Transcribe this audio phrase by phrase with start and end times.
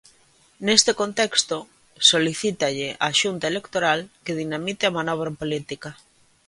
[0.67, 1.57] Neste contexto,
[2.11, 5.89] solicítalle á Xunta Electoral que dinamite a manobra política.